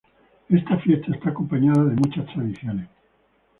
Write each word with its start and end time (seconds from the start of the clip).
Esta 0.49 0.77
fiesta 0.79 1.13
está 1.15 1.29
acompañada 1.29 1.83
de 1.83 1.95
muchas 1.95 2.25
tradiciones. 2.33 2.89